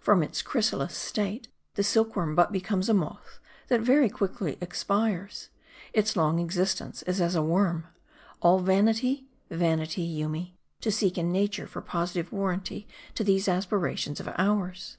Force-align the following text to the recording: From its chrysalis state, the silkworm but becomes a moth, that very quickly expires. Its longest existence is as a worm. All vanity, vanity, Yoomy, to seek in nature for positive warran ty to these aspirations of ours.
From 0.00 0.24
its 0.24 0.42
chrysalis 0.42 0.96
state, 0.96 1.46
the 1.76 1.84
silkworm 1.84 2.34
but 2.34 2.50
becomes 2.50 2.88
a 2.88 2.92
moth, 2.94 3.38
that 3.68 3.80
very 3.80 4.08
quickly 4.10 4.58
expires. 4.60 5.50
Its 5.92 6.16
longest 6.16 6.44
existence 6.46 7.02
is 7.02 7.20
as 7.20 7.36
a 7.36 7.42
worm. 7.44 7.86
All 8.42 8.58
vanity, 8.58 9.28
vanity, 9.50 10.02
Yoomy, 10.02 10.56
to 10.80 10.90
seek 10.90 11.16
in 11.16 11.30
nature 11.30 11.68
for 11.68 11.80
positive 11.80 12.32
warran 12.32 12.62
ty 12.62 12.86
to 13.14 13.22
these 13.22 13.46
aspirations 13.46 14.18
of 14.18 14.26
ours. 14.36 14.98